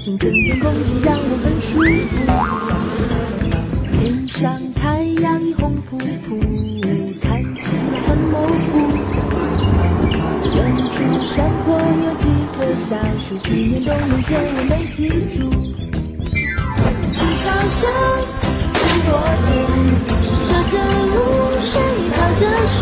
[0.00, 1.68] 林叫醒，春天空气让我很舒
[2.08, 2.16] 服。
[3.98, 6.40] 天上太阳已红扑扑，
[7.20, 8.72] 看起来很模糊。
[10.56, 10.58] 远
[10.90, 12.24] 处山坡有几
[12.54, 14.98] 棵小树，去年冬眠前我没记
[15.36, 15.38] 住。
[17.12, 17.80] 青草香，
[18.72, 19.08] 很多
[19.44, 19.52] 年。
[20.48, 20.74] 隔着
[21.12, 21.14] 露
[21.60, 21.72] 水，
[22.14, 22.78] 靠着树，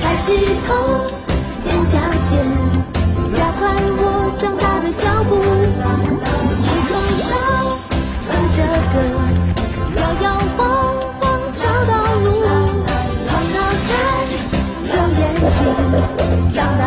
[0.00, 0.26] 抬起
[0.66, 0.70] 头，
[8.54, 8.94] 哼着歌，
[9.96, 10.24] 摇摇
[10.56, 10.58] 晃
[11.20, 12.26] 晃找到路。
[13.26, 13.56] 放得
[13.88, 13.90] 开，
[14.86, 15.58] 有眼睛，
[16.54, 16.82] 长大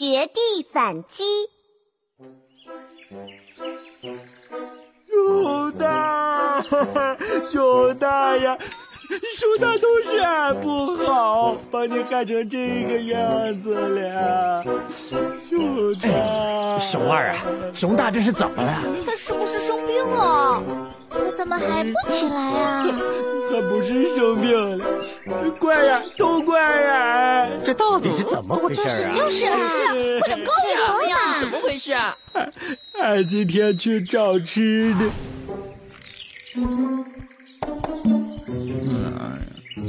[0.00, 1.22] 绝地反击！
[5.06, 6.64] 熊大，
[7.52, 8.56] 熊大呀，
[9.36, 14.64] 熊大都是俺不好，把你害成这个样子了。
[15.46, 17.36] 熊大，熊二啊，
[17.74, 18.82] 熊大这是怎么了？
[19.04, 20.62] 他是不是生病了？
[21.10, 22.86] 他怎么还不起来啊？
[23.52, 24.86] 他不是生病了，
[25.58, 27.48] 怪呀，都怪呀！
[27.64, 29.12] 这到底是怎么回事啊？
[29.12, 29.58] 就是啊，
[30.20, 31.16] 快点告诉我呀！
[31.40, 32.16] 怎么回事啊？
[32.98, 35.00] 俺今天去找吃的。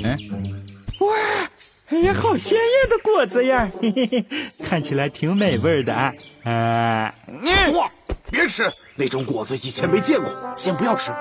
[0.03, 0.17] 哎，
[0.99, 1.15] 哇，
[1.89, 3.69] 哎呀，好鲜艳的果子呀！
[3.79, 4.25] 嘿嘿嘿，
[4.63, 6.11] 看起来挺美味的啊！
[6.43, 7.13] 啊，
[7.43, 7.91] 熊二，
[8.31, 11.11] 别吃那种果子，以前没见过，先不要吃。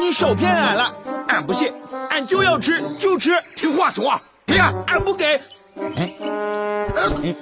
[0.00, 0.94] 你少骗俺了，
[1.28, 1.72] 俺不信，
[2.10, 3.32] 俺就要吃，就吃。
[3.54, 5.40] 听话，熊二，给俺，俺不给。
[5.96, 6.14] 哎，
[7.22, 7.36] 嘿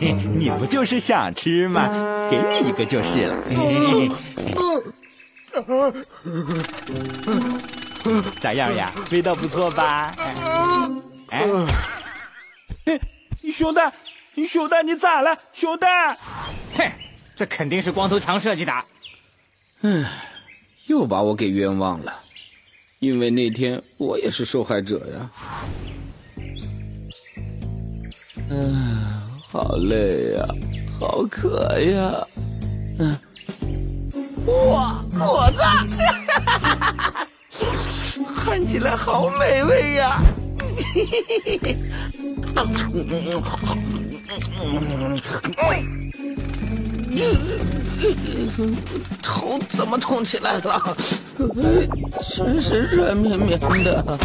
[0.00, 1.88] 嘿，你不就是想吃吗？
[2.30, 3.42] 给你一个就是了。
[3.48, 4.10] 嘿嘿
[8.04, 8.92] 嘿咋样呀？
[9.10, 10.14] 味道不错吧？
[11.30, 11.46] 哎，
[13.52, 13.92] 熊大，
[14.46, 15.36] 熊大，你咋了？
[15.52, 16.14] 熊大，
[16.76, 16.90] 嘿，
[17.34, 18.72] 这肯定是光头强设计的。
[19.82, 20.04] 唉，
[20.86, 22.20] 又把我给冤枉了，
[22.98, 25.30] 因为那天我也是受害者呀。
[28.50, 28.96] 嗯，
[29.48, 30.46] 好累呀，
[30.98, 32.26] 好渴呀。
[32.98, 33.16] 嗯，
[34.46, 35.62] 哇，果子，
[38.34, 40.20] 看起来好美味呀！
[40.94, 41.76] 嘿嘿嘿嘿嘿，
[42.56, 43.42] 啊，嗯嗯嗯
[44.60, 45.20] 嗯嗯嗯
[47.10, 47.22] 嗯
[48.00, 48.76] 嗯嗯
[49.22, 50.96] 头怎么痛起来了？
[52.36, 54.18] 真是软绵绵的。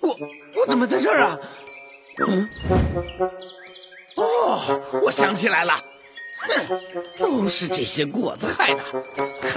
[0.00, 0.08] 我
[0.56, 1.38] 我怎么在这儿啊？
[2.26, 2.48] 嗯，
[4.16, 5.72] 哦，我想起来了，
[6.38, 6.80] 哼，
[7.18, 8.80] 都是这些果子害的，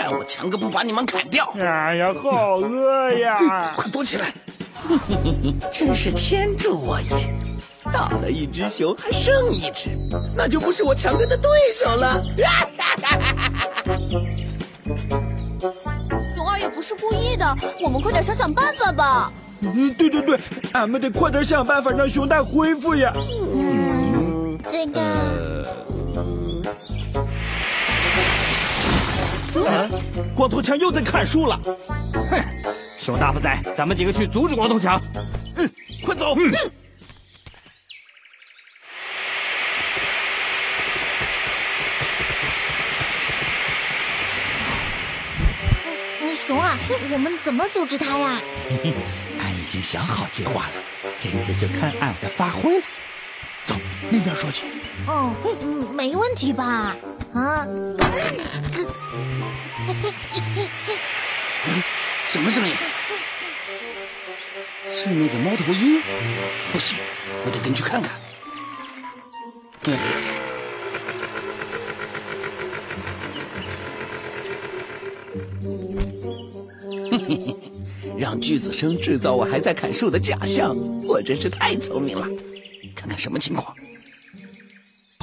[0.07, 1.53] 害我强哥不把你们砍掉。
[1.59, 3.73] 哎呀，好饿呀！
[3.75, 4.33] 快躲起来！
[5.71, 7.09] 真是天助我也！
[7.91, 9.89] 打了一只熊，还剩一只，
[10.35, 12.23] 那就不是我强哥的对手了。
[16.35, 19.31] 熊二也不是故意的，我们快点想想办法吧。
[19.61, 20.39] 嗯，对对对，
[20.73, 23.11] 俺们得快点想办法让熊大恢复呀。
[23.15, 25.86] 嗯，这个。
[29.65, 29.87] 啊，
[30.35, 31.59] 光头强又在砍树了。
[32.13, 32.43] 哼，
[32.97, 35.01] 熊大不在，咱们几个去阻止光头强。
[35.55, 35.69] 嗯，
[36.05, 36.35] 快走。
[36.35, 36.51] 嗯。
[46.45, 46.77] 熊啊，
[47.11, 48.39] 我们怎么阻止他呀？
[49.41, 50.73] 俺已经想好计划了，
[51.19, 52.85] 这次就看俺的发挥了。
[53.65, 53.75] 走，
[54.09, 54.63] 那边说去。
[55.07, 56.95] 哦，嗯，没问题吧？
[57.37, 57.61] 啊，
[62.31, 62.73] 什么声音？
[64.95, 66.01] 是那个猫头鹰？
[66.71, 66.97] 不行，
[67.45, 68.11] 我得跟去看看。
[78.17, 82.27] 让锯子生制造我还在砍树的假象，我真是太聪明了。
[82.95, 83.77] 看看什么情况？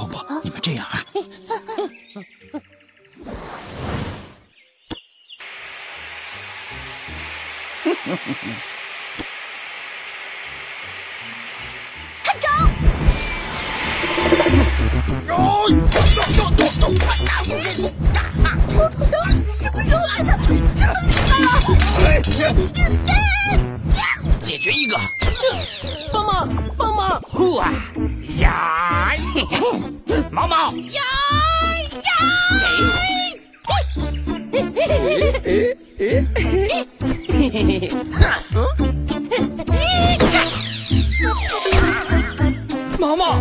[0.09, 1.03] 宝宝，你们这样啊？
[12.23, 12.49] 看招！
[15.27, 15.73] 猫头鹰
[19.59, 20.29] 什么时候来的？
[22.75, 23.09] 真的
[24.43, 25.01] 解决一个！
[26.13, 27.21] 帮忙，帮忙！
[27.23, 27.73] 呼啊
[28.39, 28.94] 呀！
[29.65, 29.71] 嘿
[30.11, 31.01] 嘿，毛毛呀
[42.99, 43.41] 毛毛，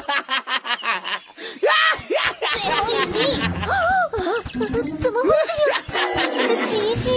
[3.01, 3.17] 后一集，
[4.99, 5.73] 怎么会这样？
[6.65, 7.09] 吉吉，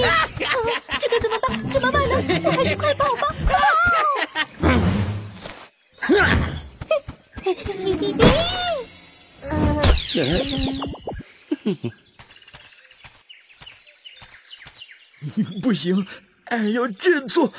[0.99, 1.71] 这个怎么办？
[1.73, 2.15] 怎么办呢？
[2.45, 3.23] 我还是快跑吧！
[15.63, 16.07] 不行，
[16.47, 17.53] 俺要振作。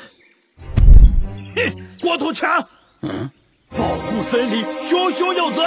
[2.00, 2.68] 光头强，
[3.02, 3.30] 嗯，
[3.70, 5.62] 保护森林，熊熊有责。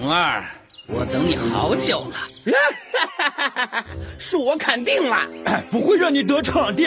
[0.00, 0.42] 红二，
[0.88, 2.16] 我等你好久了，
[4.18, 6.84] 树 我砍定了，俺不会让你得逞的，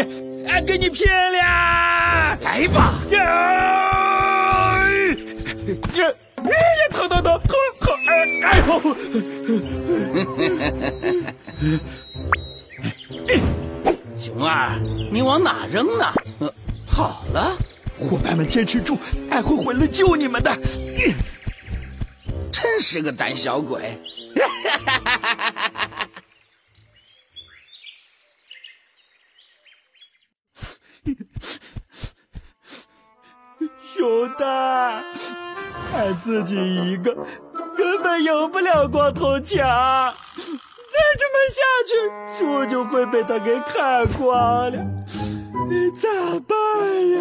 [0.48, 2.38] 俺给你拼了！
[2.42, 3.00] 来吧！
[3.12, 3.54] 呀呀
[5.96, 6.14] 呀！
[6.92, 7.40] 疼疼疼！
[7.44, 8.82] 疼疼哎哎呦！
[14.18, 14.80] 熊二，
[15.12, 16.06] 你往哪扔呢？
[16.40, 16.52] 呃，
[16.88, 17.56] 好了，
[18.00, 18.98] 伙伴们坚持住，
[19.30, 20.52] 俺会回来救你们的。
[22.52, 23.98] 真是个胆小鬼！
[33.96, 35.04] 熊大，
[35.94, 37.16] 俺自己一个
[37.78, 41.94] 根本赢不了光头强，再这么下去，
[42.40, 44.78] 树就会被他给砍光了，
[46.00, 46.10] 咋
[46.48, 46.58] 办
[47.12, 47.20] 呀？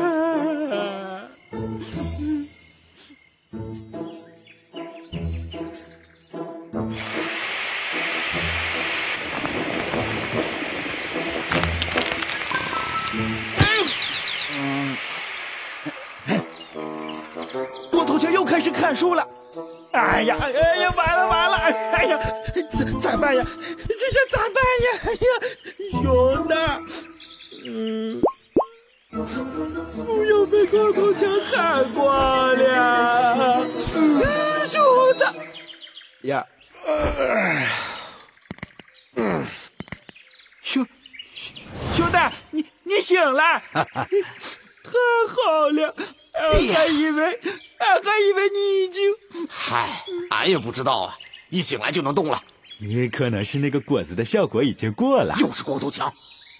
[18.94, 19.26] 强又开始砍树了。
[19.92, 21.56] 哎呀，哎呀，完了完了！
[21.56, 22.18] 哎呀，
[22.70, 23.44] 咋咋办呀？
[23.88, 24.88] 这下咋办呀？
[25.04, 25.26] 哎呀，
[26.02, 26.80] 熊大，
[27.64, 28.20] 嗯，
[30.06, 33.66] 不要被光头强看光了。
[33.96, 34.78] 嗯，熊
[35.18, 35.34] 大，
[36.22, 36.46] 呀，
[39.16, 39.46] 嗯，
[40.62, 40.86] 熊
[41.96, 43.82] 熊大，你你醒了， 太
[45.28, 45.94] 好了！
[46.40, 47.38] 俺还以为，
[47.78, 49.14] 俺还以为你已经……
[49.48, 51.14] 嗨，俺也不知道啊，
[51.50, 52.42] 一醒来就能动了。
[52.78, 55.34] 也可能是那个果子的效果已经过了。
[55.38, 56.10] 又是光头强，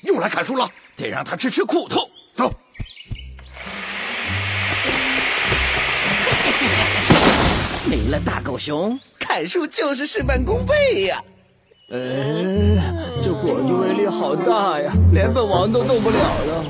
[0.03, 2.11] 又来砍树了，得让他吃吃苦头。
[2.35, 2.53] 走。
[7.89, 11.25] 没了大狗熊，砍树就是事半功倍呀。
[11.91, 11.97] 哎，
[13.23, 16.67] 这果子威力好大呀，连本王都动不了了。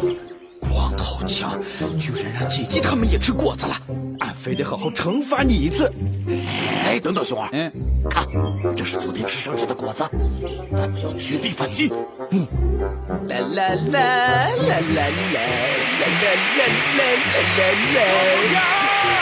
[1.00, 1.59] 光好强，
[1.99, 3.80] 居然让姐姐他们也吃果子了，
[4.19, 5.90] 俺非得好好惩罚你一次。
[6.85, 7.73] 哎，等等，熊二，嗯，
[8.11, 8.26] 看，
[8.76, 10.04] 这是昨天吃剩下的果子，
[10.75, 11.90] 咱们要绝地反击。
[12.30, 12.47] 嗯，
[13.28, 15.47] 啦啦啦啦啦啦啦啦
[15.88, 17.09] 啦啦
[17.57, 18.04] 啦
[18.52, 19.20] 啦！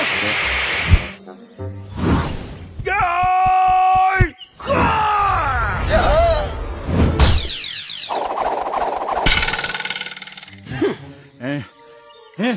[12.39, 12.57] 哎，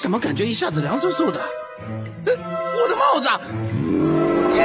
[0.00, 1.38] 怎么感觉一下子凉飕飕的？
[2.26, 3.28] 哎，我的帽子！
[3.28, 4.56] 怎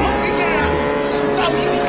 [0.00, 0.66] 么回事啊？
[1.36, 1.88] 大明，你快！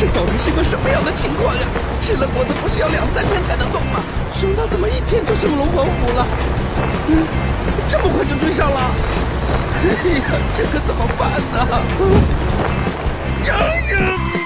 [0.00, 1.60] 这到底是个什么样的情况呀？
[2.00, 4.00] 吃了果子不是要两三天才能动吗？
[4.32, 6.26] 熊大怎么一天就升龙王虎了？
[7.08, 7.26] 嗯，
[7.86, 8.80] 这么快就追上了？
[9.74, 10.24] 哎呀，
[10.56, 11.82] 这可怎么办呢？
[13.44, 13.52] 呀
[13.92, 14.39] 呀！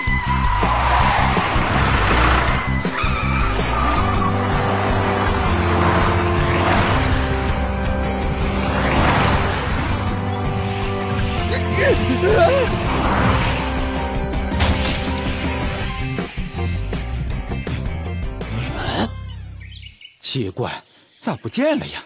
[20.35, 20.83] 奇怪，
[21.21, 22.05] 咋不见了呀？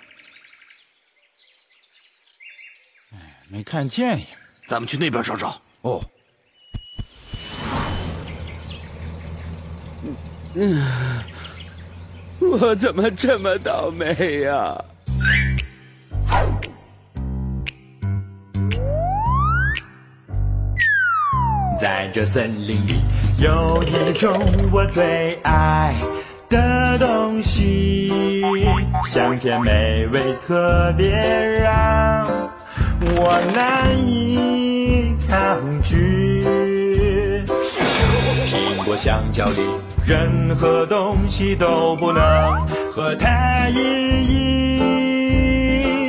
[3.15, 3.19] 哎，
[3.49, 4.27] 没看见呀。
[4.67, 5.59] 咱们去那边找找。
[5.81, 6.05] 哦，
[10.55, 11.25] 嗯
[12.39, 14.77] 我怎么这么倒霉呀？
[21.81, 23.01] 在这森林里
[23.41, 24.39] 有一种
[24.71, 25.95] 我最爱
[26.49, 28.43] 的东西，
[29.07, 32.27] 香甜美味，特别让
[33.01, 36.45] 我难以抗拒。
[38.47, 39.61] 苹果、香蕉里
[40.07, 42.23] 任何东西都不能
[42.91, 43.77] 和它一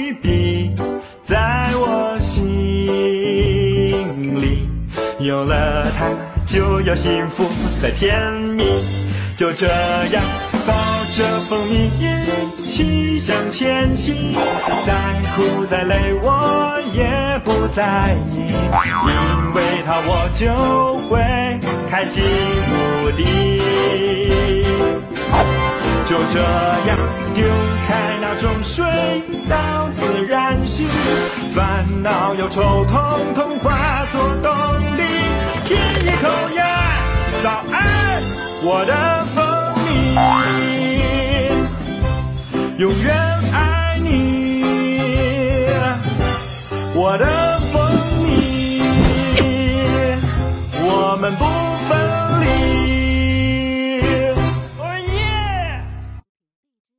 [0.07, 0.71] 一比，
[1.23, 2.47] 在我心
[4.41, 4.69] 里。
[5.19, 6.09] 有了它，
[6.45, 7.43] 就有幸福
[7.81, 8.63] 和甜蜜。
[9.39, 10.21] 就这样
[10.67, 10.73] 抱
[11.13, 14.33] 着蜂蜜一起向前行，
[14.85, 14.93] 再
[15.33, 21.17] 苦再累我也不在意，因为它我就会
[21.89, 22.21] 开心
[22.67, 23.61] 无敌。
[26.03, 26.41] 就这
[26.89, 26.97] 样
[27.33, 27.47] 丢
[27.87, 28.85] 开那种水
[29.47, 30.85] 到自然醒，
[31.55, 32.99] 烦恼忧愁统
[33.33, 34.51] 统化作动
[34.97, 35.03] 力。
[35.63, 36.27] 舔一口
[36.57, 36.65] 呀，
[37.41, 38.08] 早安，
[38.61, 38.93] 我的
[39.33, 39.43] 蜂
[39.85, 39.87] 蜜，
[42.77, 43.15] 永远
[43.53, 45.65] 爱你，
[46.93, 47.25] 我的
[47.71, 47.81] 蜂
[48.21, 48.81] 蜜，
[50.81, 51.45] 我们不